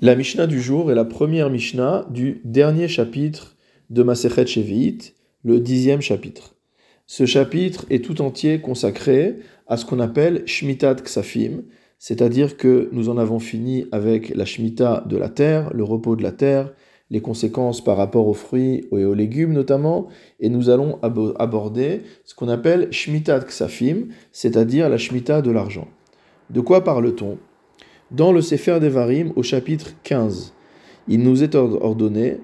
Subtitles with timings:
[0.00, 3.54] La Mishnah du jour est la première Mishnah du dernier chapitre
[3.90, 6.56] de Masechet Shevi'it, le dixième chapitre.
[7.06, 9.36] Ce chapitre est tout entier consacré
[9.68, 11.62] à ce qu'on appelle Shmitat Ksafim,
[12.00, 16.24] c'est-à-dire que nous en avons fini avec la Shemitah de la terre, le repos de
[16.24, 16.72] la terre,
[17.10, 20.08] les conséquences par rapport aux fruits et aux légumes notamment,
[20.40, 25.86] et nous allons aborder ce qu'on appelle Shmitat Ksafim, c'est-à-dire la Shemitah de l'argent.
[26.50, 27.38] De quoi parle-t-on?
[28.14, 30.54] Dans le Sefer Devarim au chapitre 15.
[31.08, 32.38] Il nous est ordonné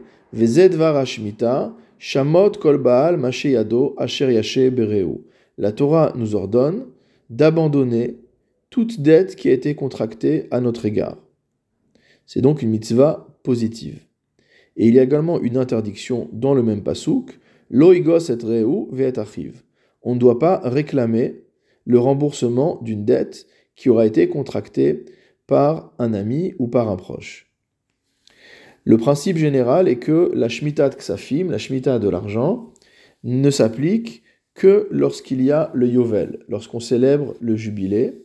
[1.99, 5.25] Shamot Kol Baal Asher Bereu.
[5.59, 6.87] La Torah nous ordonne
[7.29, 8.17] d'abandonner
[8.71, 11.19] toute dette qui a été contractée à notre égard.
[12.27, 14.01] C'est donc une mitzvah positive.
[14.77, 17.39] Et il y a également une interdiction dans le même pasouk,
[17.71, 19.21] Loigos et Reu Ve'et
[20.03, 21.43] On ne doit pas réclamer
[21.85, 25.05] le remboursement d'une dette qui aura été contractée
[25.51, 27.51] par un ami ou par un proche.
[28.85, 32.73] Le principe général est que la Shemitah Ksafim, la Shemitah de l'argent,
[33.25, 34.23] ne s'applique
[34.55, 38.23] que lorsqu'il y a le Yovel, lorsqu'on célèbre le jubilé,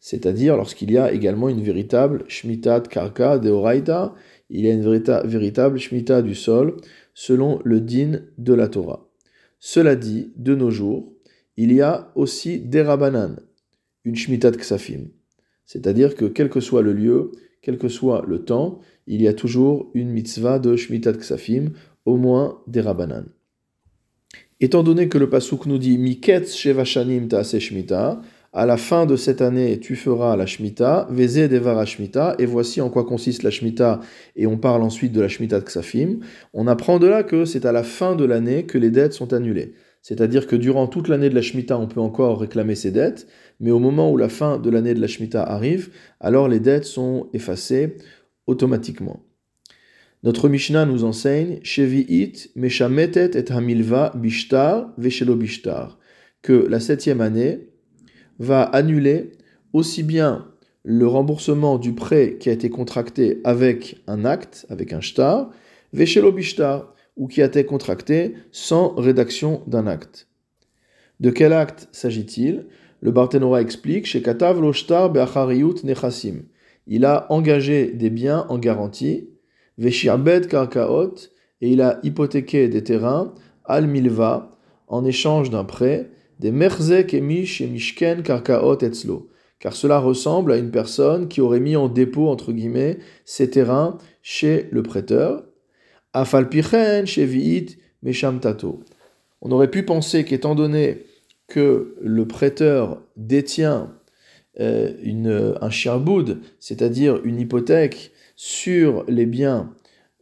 [0.00, 4.14] c'est-à-dire lorsqu'il y a également une véritable Shemitah Karka de Oraita,
[4.48, 6.78] il y a une véritable Shemitah du sol,
[7.12, 9.06] selon le din de la Torah.
[9.60, 11.12] Cela dit, de nos jours,
[11.58, 13.36] il y a aussi des Rabanan,
[14.06, 15.10] une Shemitah Ksafim.
[15.72, 19.32] C'est-à-dire que quel que soit le lieu, quel que soit le temps, il y a
[19.32, 21.70] toujours une mitzvah de Shmitat Ksafim,
[22.04, 23.24] au moins des Rabbanan.
[24.60, 28.20] Étant donné que le Pasuk nous dit Miketz Shevashanim Taase Shmita,
[28.52, 32.82] à la fin de cette année, tu feras la Shemitah, Veze Devara Shemitah, et voici
[32.82, 34.00] en quoi consiste la Shemitah,
[34.36, 36.18] et on parle ensuite de la Shemitah Ksafim.
[36.52, 39.32] On apprend de là que c'est à la fin de l'année que les dettes sont
[39.32, 39.72] annulées.
[40.02, 43.28] C'est-à-dire que durant toute l'année de la Shemitah, on peut encore réclamer ses dettes,
[43.60, 46.84] mais au moment où la fin de l'année de la Shemitah arrive, alors les dettes
[46.84, 47.96] sont effacées
[48.46, 49.24] automatiquement.
[50.24, 55.98] Notre Mishnah nous enseigne Shevi'it meshametet et hamilva bishtar veshelo bishtar
[56.42, 57.68] que la septième année
[58.38, 59.32] va annuler
[59.72, 60.48] aussi bien
[60.84, 65.50] le remboursement du prêt qui a été contracté avec un acte, avec un shtar,
[65.92, 70.28] veshelo bishtar, ou qui a été contracté sans rédaction d'un acte.
[71.20, 72.66] De quel acte s'agit-il?
[73.00, 76.42] Le Barthénora explique chez Katav Loshtar Nechasim.
[76.86, 79.28] Il a engagé des biens en garantie,
[79.78, 81.14] Veshirbed Karkaot,
[81.60, 83.34] et il a hypothéqué des terrains,
[83.64, 84.58] Al Milva,
[84.88, 89.30] en échange d'un prêt, des Merzek Emish et Mishken Karkaot Etzlo,
[89.60, 93.98] car cela ressemble à une personne qui aurait mis en dépôt, entre guillemets, ses terrains
[94.22, 95.44] chez le prêteur,
[96.12, 97.04] Afalpichen.
[99.40, 101.06] On aurait pu penser qu'étant donné
[101.48, 103.92] que le prêteur détient
[104.60, 105.70] euh, une, un
[106.60, 109.74] c'est-à-dire une hypothèque sur les biens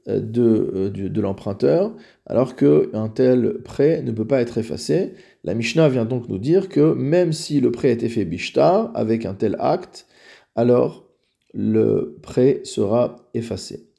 [0.08, 1.94] euh, de, de, de l'emprunteur,
[2.26, 5.14] alors qu'un tel prêt ne peut pas être effacé.
[5.44, 8.90] La Mishnah vient donc nous dire que même si le prêt a été fait bishtar,
[8.94, 10.06] avec un tel acte,
[10.54, 11.08] alors
[11.52, 13.89] le prêt sera effacé.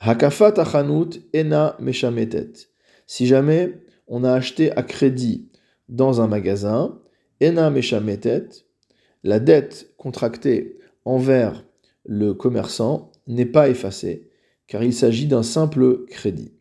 [0.00, 2.68] Hakafat achanut ena meshametet.
[3.06, 3.74] Si jamais
[4.06, 5.48] on a acheté à crédit
[5.88, 7.00] dans un magasin,
[7.40, 8.48] ena meshametet,
[9.24, 11.64] la dette contractée envers
[12.04, 14.30] le commerçant n'est pas effacée,
[14.66, 16.52] car il s'agit d'un simple crédit.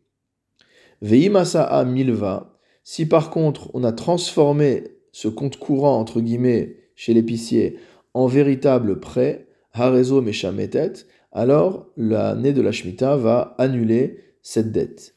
[1.01, 7.77] Veimasaa milva, si par contre on a transformé ce compte courant entre guillemets chez l'épicier
[8.13, 10.93] en véritable prêt, harezo meshametet,
[11.37, 15.13] alors l'année de la Shemitah va annuler cette dette.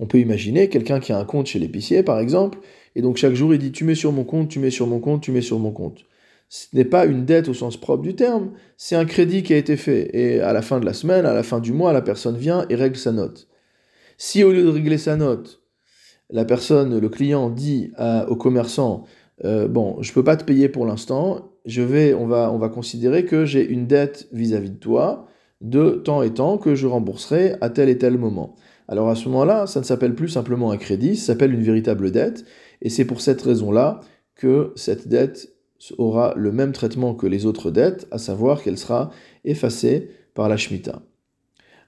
[0.00, 2.58] On peut imaginer quelqu'un qui a un compte chez l'épicier, par exemple,
[2.96, 4.98] et donc chaque jour il dit tu mets sur mon compte, tu mets sur mon
[4.98, 6.04] compte, tu mets sur mon compte.
[6.48, 9.56] Ce n'est pas une dette au sens propre du terme, c'est un crédit qui a
[9.56, 10.10] été fait.
[10.14, 12.66] Et à la fin de la semaine, à la fin du mois, la personne vient
[12.68, 13.46] et règle sa note.
[14.16, 15.62] Si au lieu de régler sa note,
[16.28, 17.92] la personne, le client dit
[18.28, 19.04] au commerçant,
[19.44, 23.66] euh, bon, je ne peux pas te payer pour l'instant, on va considérer que j'ai
[23.68, 25.28] une dette vis-à-vis de toi
[25.60, 28.54] de temps et temps que je rembourserai à tel et tel moment.
[28.86, 32.10] Alors à ce moment-là, ça ne s'appelle plus simplement un crédit, ça s'appelle une véritable
[32.10, 32.44] dette,
[32.80, 34.00] et c'est pour cette raison-là
[34.34, 35.52] que cette dette
[35.98, 39.10] aura le même traitement que les autres dettes, à savoir qu'elle sera
[39.44, 41.02] effacée par la Shemitah.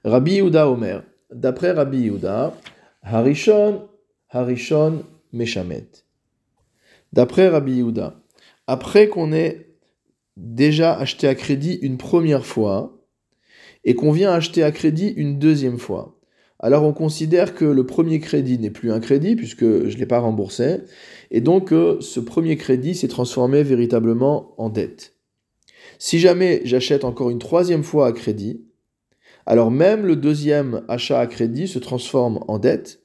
[0.03, 1.03] Rabbi Yehuda Omer,
[1.33, 2.53] d'après Rabbi Yehuda,
[3.03, 3.87] Harishon,
[4.29, 5.03] Harishon,
[5.33, 5.87] Meshamet.
[7.13, 8.15] D'après Rabbi Yehuda,
[8.67, 9.70] après qu'on ait
[10.37, 12.97] déjà acheté à crédit une première fois
[13.83, 16.19] et qu'on vient acheter à crédit une deuxième fois,
[16.61, 20.05] alors on considère que le premier crédit n'est plus un crédit puisque je ne l'ai
[20.05, 20.81] pas remboursé,
[21.31, 25.15] et donc euh, ce premier crédit s'est transformé véritablement en dette.
[25.97, 28.63] Si jamais j'achète encore une troisième fois à crédit,
[29.47, 33.01] alors même le deuxième achat à crédit se transforme en dette,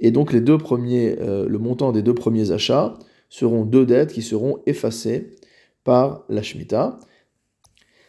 [0.00, 2.98] et donc les deux premiers, euh, le montant des deux premiers achats
[3.28, 5.36] seront deux dettes qui seront effacées
[5.84, 6.98] par la Shemitah.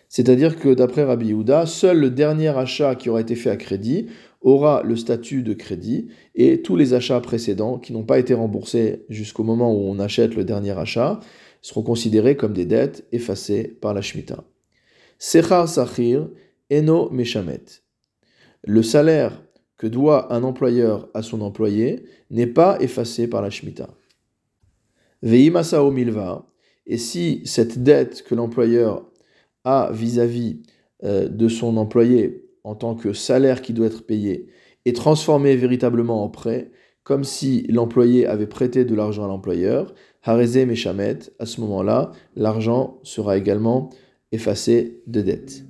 [0.10, 4.08] C'est-à-dire que d'après Rabbi Yehuda, seul le dernier achat qui aura été fait à crédit
[4.42, 9.06] aura le statut de crédit et tous les achats précédents qui n'ont pas été remboursés
[9.10, 11.20] jusqu'au moment où on achète le dernier achat
[11.62, 14.44] seront considérés comme des dettes effacées par la Shemitah.
[15.18, 16.30] Sechar Sachir
[16.72, 17.82] Eno Meshamet.
[18.64, 19.42] Le salaire
[19.78, 23.90] que doit un employeur à son employé n'est pas effacé par la Shemitah.
[25.24, 26.46] Veimasao Milva.
[26.88, 29.10] Et si cette dette que l'employeur
[29.64, 30.62] a vis-à-vis
[31.04, 34.48] euh, de son employé en tant que salaire qui doit être payé
[34.86, 36.72] est transformé véritablement en prêt,
[37.04, 39.94] comme si l'employé avait prêté de l'argent à l'employeur,
[40.28, 43.90] Meshamet, à ce moment-là, l'argent sera également
[44.32, 45.66] effacé de dette.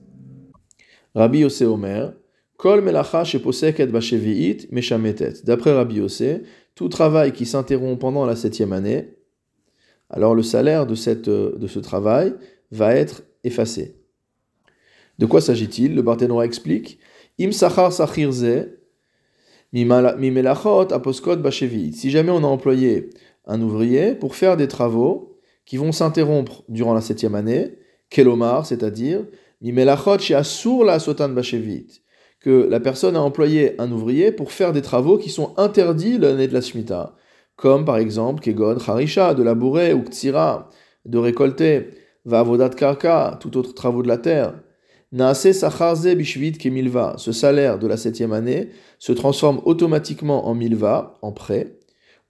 [1.14, 2.14] Rabbi Yose Omer,
[2.58, 5.44] Kol melacha sheposeket bashevi'it meshametet.
[5.44, 6.42] D'après Rabbi Yose,
[6.74, 9.15] tout travail qui s'interrompt pendant la septième année,
[10.10, 12.34] alors le salaire de, cette, de ce travail
[12.72, 13.96] va être effacé.
[15.20, 15.96] De quoi s'agit-il?
[15.96, 17.00] Le Barthénois explique
[17.40, 18.68] Im sachar sachirze
[19.74, 21.38] mimelachot aposkot.
[21.52, 23.10] Si jamais on a employé
[23.46, 27.78] un ouvrier pour faire des travaux qui vont s'interrompre durant la septième année,
[28.10, 29.26] kelomar, c'est-à-dire
[29.62, 32.02] mimelachot asur la sotan bashevit,
[32.40, 36.48] que la personne a employé un ouvrier pour faire des travaux qui sont interdits l'année
[36.48, 37.16] de la Shemitah,
[37.56, 40.70] comme par exemple kegon harisha, de labourer, ou ktsira,
[41.06, 41.90] de récolter,
[42.26, 44.54] va karka, tout autre travaux de la terre,
[46.60, 48.70] Kemilva, ce salaire de la septième année
[49.00, 51.78] se transforme automatiquement en milva, en prêt,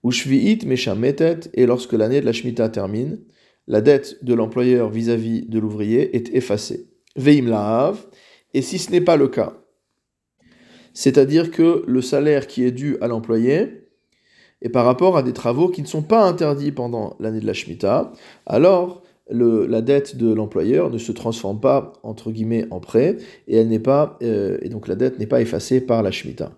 [0.02, 3.18] ou Shvi'it Meshametet, et lorsque l'année de la Shemitah termine,
[3.66, 6.88] la dette de l'employeur vis-à-vis de l'ouvrier est effacée.
[7.16, 8.06] Veim Lahav,
[8.54, 9.54] et si ce n'est pas le cas,
[10.94, 13.85] c'est-à-dire que le salaire qui est dû à l'employé
[14.62, 17.52] est par rapport à des travaux qui ne sont pas interdits pendant l'année de la
[17.52, 18.12] Shemitah,
[18.46, 23.16] alors la dette de l'employeur ne se transforme pas entre guillemets en prêt
[23.48, 26.52] et elle n'est pas euh, et donc la dette n'est pas effacée par la Shemitah.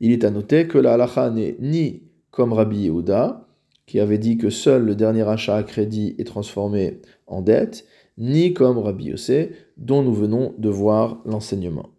[0.00, 3.46] Il est à noter que la halacha n'est ni comme Rabbi Yehuda
[3.86, 7.84] qui avait dit que seul le dernier achat à crédit est transformé en dette,
[8.18, 11.91] ni comme Rabbi Yossé dont nous venons de voir l'enseignement.